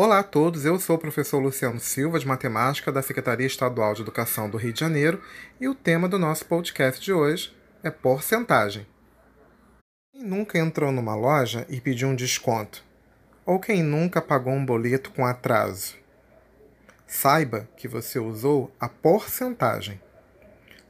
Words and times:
Olá 0.00 0.20
a 0.20 0.22
todos, 0.22 0.64
eu 0.64 0.78
sou 0.78 0.94
o 0.94 0.98
professor 1.00 1.40
Luciano 1.40 1.80
Silva, 1.80 2.20
de 2.20 2.26
Matemática, 2.28 2.92
da 2.92 3.02
Secretaria 3.02 3.48
Estadual 3.48 3.94
de 3.94 4.02
Educação 4.02 4.48
do 4.48 4.56
Rio 4.56 4.72
de 4.72 4.78
Janeiro, 4.78 5.20
e 5.60 5.66
o 5.66 5.74
tema 5.74 6.08
do 6.08 6.20
nosso 6.20 6.46
podcast 6.46 7.04
de 7.04 7.12
hoje 7.12 7.52
é 7.82 7.90
porcentagem. 7.90 8.86
Quem 10.12 10.22
nunca 10.22 10.56
entrou 10.56 10.92
numa 10.92 11.16
loja 11.16 11.66
e 11.68 11.80
pediu 11.80 12.06
um 12.06 12.14
desconto? 12.14 12.84
Ou 13.44 13.58
quem 13.58 13.82
nunca 13.82 14.22
pagou 14.22 14.52
um 14.52 14.64
boleto 14.64 15.10
com 15.10 15.26
atraso? 15.26 15.96
Saiba 17.04 17.68
que 17.76 17.88
você 17.88 18.20
usou 18.20 18.72
a 18.78 18.88
porcentagem. 18.88 20.00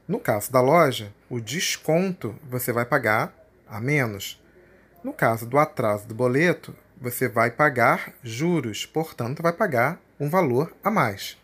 No 0.07 0.19
caso 0.19 0.51
da 0.51 0.61
loja, 0.61 1.11
o 1.27 1.39
desconto 1.39 2.35
você 2.47 2.71
vai 2.71 2.85
pagar 2.85 3.33
a 3.67 3.81
menos. 3.81 4.39
No 5.03 5.11
caso 5.13 5.47
do 5.47 5.57
atraso 5.57 6.07
do 6.07 6.13
boleto, 6.13 6.75
você 6.99 7.29
vai 7.29 7.49
pagar 7.49 8.13
juros, 8.21 8.85
portanto, 8.85 9.41
vai 9.41 9.53
pagar 9.53 10.01
um 10.19 10.29
valor 10.29 10.75
a 10.83 10.91
mais. 10.91 11.37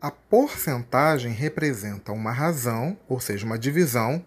A 0.00 0.10
porcentagem 0.10 1.32
representa 1.32 2.12
uma 2.12 2.32
razão, 2.32 2.96
ou 3.08 3.20
seja, 3.20 3.44
uma 3.44 3.58
divisão, 3.58 4.24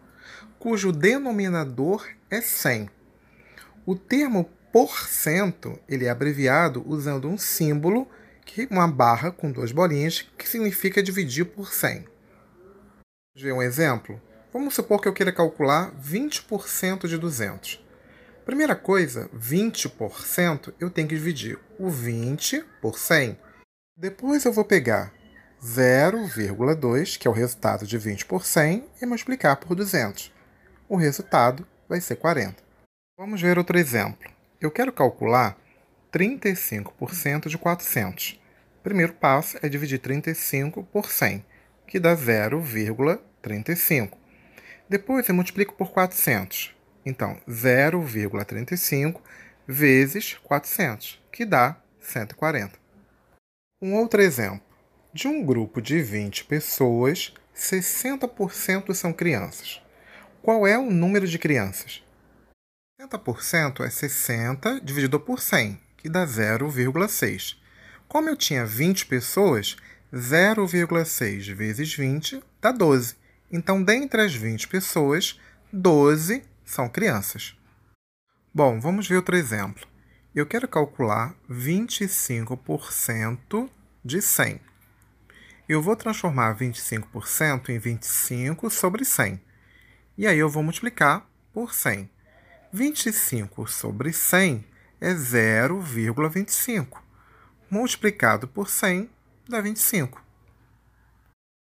cujo 0.59 0.91
denominador 0.91 2.07
é 2.30 2.41
100. 2.41 2.90
O 3.85 3.95
termo 3.95 4.49
porcento 4.71 5.80
ele 5.88 6.05
é 6.05 6.09
abreviado 6.09 6.84
usando 6.85 7.27
um 7.27 7.38
símbolo, 7.38 8.07
que 8.45 8.68
uma 8.70 8.88
barra 8.88 9.32
com 9.32 9.52
duas 9.52 9.71
bolinhas, 9.71 10.29
que 10.38 10.48
significa 10.48 11.02
dividir 11.02 11.45
por 11.45 11.73
100. 11.73 12.05
Vamos 13.34 13.43
ver 13.43 13.54
um 13.54 13.62
exemplo? 13.62 14.21
Vamos 14.52 14.73
supor 14.73 15.02
que 15.02 15.07
eu 15.07 15.13
queira 15.13 15.32
calcular 15.32 15.91
20% 15.95 17.07
de 17.07 17.18
200. 17.18 17.82
Primeira 18.52 18.76
coisa, 18.76 19.30
20% 19.30 20.73
eu 20.78 20.90
tenho 20.90 21.08
que 21.08 21.16
dividir 21.16 21.58
o 21.80 21.90
20 21.90 22.62
por 22.82 23.00
100. 23.00 23.40
Depois 23.96 24.44
eu 24.44 24.52
vou 24.52 24.66
pegar 24.66 25.14
0,2, 25.63 27.18
que 27.18 27.30
é 27.30 27.32
o 27.32 27.34
resultado 27.34 27.88
de 27.88 27.98
20 27.98 28.26
por 28.26 28.46
100, 28.46 28.90
e 29.02 29.05
multiplicar 29.05 29.55
por 29.55 29.74
200. 29.74 30.34
O 30.90 30.98
resultado 30.98 31.66
vai 31.88 32.02
ser 32.02 32.18
40. 32.18 32.62
Vamos 33.18 33.41
ver 33.41 33.58
outro 33.58 33.80
exemplo. 33.80 34.30
Eu 34.60 34.70
quero 34.70 34.91
calcular 34.91 35.58
35% 36.12 37.48
de 37.48 37.58
400. 37.58 38.38
O 38.80 38.84
primeiro 38.84 39.13
passo 39.13 39.58
é 39.62 39.70
dividir 39.70 39.99
35 39.99 40.84
por 40.91 41.10
100, 41.10 41.46
que 41.88 42.02
dá 42.02 42.18
0,35. 42.18 44.18
Depois 44.90 45.30
eu 45.30 45.36
multiplico 45.36 45.74
por 45.74 45.91
400. 45.91 46.80
Então, 47.05 47.40
0,35 47.48 49.21
vezes 49.68 50.35
400, 50.44 51.21
que 51.32 51.46
dá 51.46 51.82
140. 51.99 52.80
Um 53.82 53.96
outro 53.96 54.21
exemplo. 54.21 54.62
De 55.13 55.27
um 55.27 55.43
grupo 55.43 55.82
de 55.82 56.02
20 56.02 56.46
pessoas, 56.46 57.34
60% 57.55 58.93
são 58.93 59.12
crianças. 59.12 59.82
Qual 60.41 60.66
é 60.66 60.77
o 60.77 60.90
número 60.90 61.27
de 61.27 61.38
crianças? 61.38 62.04
60% 62.99 63.86
é 63.86 63.90
60 63.90 64.80
dividido 64.81 65.19
por 65.19 65.41
100, 65.41 65.80
que 65.97 66.09
dá 66.09 66.25
0,6. 66.25 67.58
Como 68.08 68.30
eu 68.30 68.36
tinha 68.36 68.66
20 68.66 69.06
pessoas, 69.08 69.75
0,6 70.13 71.53
vezes 71.53 71.94
20 71.96 72.41
dá 72.62 72.72
12. 72.72 73.16
Então, 73.52 73.84
dentre 73.84 74.22
as 74.22 74.34
20 74.34 74.68
pessoas, 74.68 75.40
12 75.74 76.44
são 76.72 76.88
crianças. 76.88 77.58
Bom, 78.53 78.80
vamos 78.80 79.08
ver 79.08 79.16
outro 79.18 79.36
exemplo. 79.36 79.86
Eu 80.34 80.46
quero 80.46 80.69
calcular 80.69 81.36
25% 81.50 83.69
de 84.03 84.22
100. 84.22 84.62
Eu 85.68 85.81
vou 85.81 85.97
transformar 85.97 86.58
25% 86.58 87.69
em 87.69 87.78
25 87.78 88.69
sobre 88.69 89.03
100. 89.03 89.42
E 90.18 90.26
aí 90.26 90.38
eu 90.38 90.50
vou 90.50 90.64
multiplicar 90.64 91.30
por 91.54 91.74
100. 91.74 92.10
25 92.72 93.68
sobre 93.68 94.14
100 94.14 94.64
é 95.02 95.14
0,25. 95.14 97.02
Multiplicado 97.70 98.48
por 98.48 98.70
100 98.70 99.10
dá 99.48 99.60
25. 99.60 100.24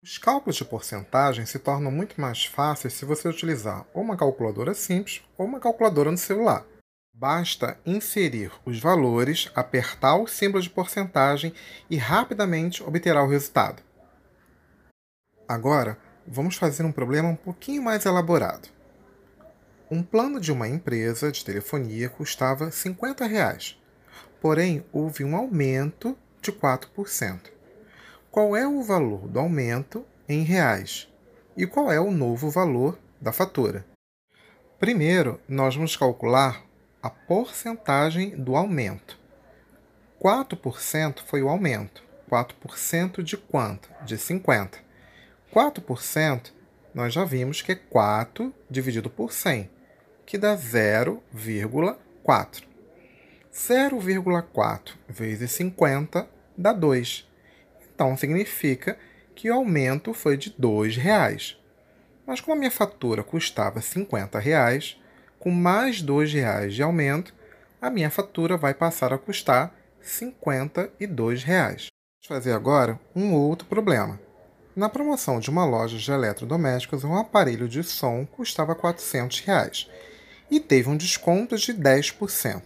Os 0.09 0.17
cálculos 0.17 0.57
de 0.57 0.65
porcentagem 0.65 1.45
se 1.45 1.59
tornam 1.59 1.93
muito 1.93 2.19
mais 2.19 2.43
fáceis 2.43 2.95
se 2.95 3.05
você 3.05 3.29
utilizar 3.29 3.85
ou 3.93 4.03
uma 4.03 4.17
calculadora 4.17 4.73
simples 4.73 5.23
ou 5.37 5.45
uma 5.45 5.61
calculadora 5.61 6.11
no 6.11 6.17
celular. 6.17 6.65
Basta 7.13 7.79
inserir 7.85 8.51
os 8.65 8.81
valores, 8.81 9.51
apertar 9.55 10.17
o 10.17 10.27
símbolo 10.27 10.63
de 10.63 10.71
porcentagem 10.71 11.53
e 11.91 11.99
rapidamente 11.99 12.83
obterá 12.83 13.23
o 13.23 13.29
resultado. 13.29 13.83
Agora, 15.47 15.99
vamos 16.27 16.57
fazer 16.57 16.85
um 16.85 16.93
problema 16.93 17.29
um 17.29 17.37
pouquinho 17.37 17.83
mais 17.83 18.07
elaborado. 18.07 18.71
Um 19.91 20.03
plano 20.03 20.41
de 20.41 20.51
uma 20.51 20.67
empresa 20.67 21.31
de 21.31 21.45
telefonia 21.45 22.09
custava 22.09 22.71
50 22.71 23.27
reais, 23.27 23.77
porém 24.41 24.87
houve 24.91 25.23
um 25.23 25.37
aumento 25.37 26.17
de 26.41 26.51
4% 26.51 27.58
qual 28.31 28.57
é 28.57 28.67
o 28.67 28.83
valor 28.83 29.29
do 29.29 29.39
aumento 29.39 30.05
em 30.29 30.43
reais 30.43 31.09
e 31.57 31.67
qual 31.67 31.91
é 31.91 32.01
o 32.01 32.11
novo 32.11 32.51
valor 32.51 32.99
da 33.21 33.33
fatura. 33.33 33.85
Primeiro, 34.79 35.41
nós 35.49 35.75
vamos 35.75 35.97
calcular 35.97 36.63
a 37.03 37.11
porcentagem 37.11 38.31
do 38.31 38.55
aumento. 38.55 39.19
4% 40.23 41.21
foi 41.25 41.43
o 41.43 41.49
aumento. 41.49 42.03
4% 42.31 43.23
de 43.23 43.37
quanto? 43.37 43.89
De 44.05 44.19
50. 44.19 44.79
4% 45.53 46.53
nós 46.95 47.13
já 47.13 47.25
vimos 47.25 47.63
que 47.63 47.73
é 47.73 47.77
4 47.77 48.53
dividido 48.69 49.09
por 49.09 49.33
100, 49.33 49.71
que 50.27 50.37
dá 50.37 50.57
0,4. 50.57 52.65
0,4 53.53 54.93
vezes 55.09 55.51
50 55.53 56.29
dá 56.57 56.73
2. 56.73 57.29
Então 57.99 58.17
significa 58.17 58.97
que 59.35 59.51
o 59.51 59.55
aumento 59.55 60.15
foi 60.15 60.37
de 60.37 60.51
R$ 60.51 60.89
reais. 61.01 61.59
Mas 62.25 62.41
como 62.41 62.55
a 62.55 62.57
minha 62.57 62.71
fatura 62.71 63.25
custava 63.25 63.81
50 63.81 64.39
reais, 64.39 64.97
com 65.41 65.51
mais 65.51 66.01
R$ 66.01 66.25
reais 66.27 66.75
de 66.75 66.81
aumento, 66.81 67.35
a 67.83 67.91
minha 67.91 68.09
fatura 68.09 68.57
vai 68.57 68.73
passar 68.73 69.13
a 69.13 69.19
custar 69.19 69.75
52 70.01 71.43
reais. 71.43 71.89
Vamos 72.21 72.29
fazer 72.29 72.53
agora 72.53 73.01
um 73.17 73.35
outro 73.35 73.67
problema. 73.67 74.21
Na 74.77 74.89
promoção 74.89 75.41
de 75.41 75.51
uma 75.51 75.65
loja 75.65 75.99
de 75.99 76.09
eletrodomésticos, 76.09 77.03
um 77.03 77.17
aparelho 77.17 77.69
de 77.69 77.83
som 77.83 78.25
custava 78.25 78.77
400 78.77 79.41
reais, 79.41 79.91
e 80.49 80.61
teve 80.61 80.89
um 80.89 80.97
desconto 80.97 81.57
de 81.57 81.75
10%. 81.75 82.63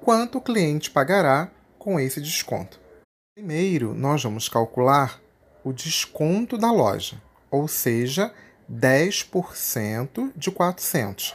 Quanto 0.00 0.38
o 0.38 0.40
cliente 0.40 0.90
pagará 0.90 1.50
com 1.78 2.00
esse 2.00 2.18
desconto? 2.18 2.82
Primeiro, 3.36 3.94
nós 3.94 4.22
vamos 4.22 4.48
calcular 4.48 5.20
o 5.64 5.72
desconto 5.72 6.56
da 6.56 6.70
loja, 6.70 7.20
ou 7.50 7.66
seja, 7.66 8.32
10% 8.72 10.30
de 10.36 10.52
400. 10.52 11.34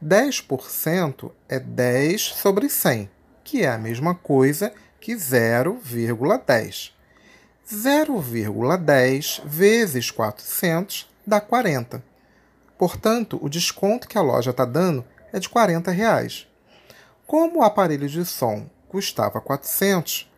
10% 0.00 1.32
é 1.48 1.58
10 1.58 2.22
sobre 2.22 2.68
100, 2.68 3.10
que 3.42 3.62
é 3.62 3.68
a 3.68 3.78
mesma 3.78 4.14
coisa 4.14 4.72
que 5.00 5.12
0,10. 5.12 6.92
0,10 7.68 9.42
vezes 9.44 10.08
400 10.12 11.10
dá 11.26 11.40
40. 11.40 12.00
Portanto, 12.78 13.40
o 13.42 13.48
desconto 13.48 14.06
que 14.06 14.16
a 14.16 14.22
loja 14.22 14.52
está 14.52 14.64
dando 14.64 15.04
é 15.32 15.40
de 15.40 15.48
40 15.48 15.90
reais. 15.90 16.46
Como 17.26 17.58
o 17.58 17.62
aparelho 17.64 18.08
de 18.08 18.24
som 18.24 18.70
custava 18.88 19.40
400, 19.40 20.29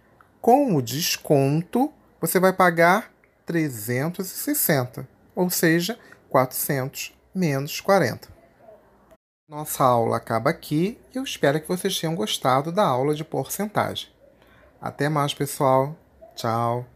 com 0.43 0.75
o 0.75 0.83
desconto, 0.83 1.93
você 2.21 2.41
vai 2.41 2.53
pagar 2.53 3.13
360, 3.47 5.09
ou 5.37 5.49
seja, 5.49 5.97
400 6.29 7.17
menos 7.33 7.81
40. 7.81 8.29
Nossa 9.49 9.85
aula 9.85 10.17
acaba 10.17 10.51
aqui 10.51 10.99
e 11.15 11.19
eu 11.19 11.23
espero 11.23 11.61
que 11.61 11.69
vocês 11.69 11.99
tenham 11.99 12.17
gostado 12.17 12.73
da 12.73 12.85
aula 12.85 13.15
de 13.15 13.23
porcentagem. 13.23 14.09
Até 14.81 15.09
mais, 15.09 15.33
pessoal. 15.33 15.97
Tchau. 16.35 16.92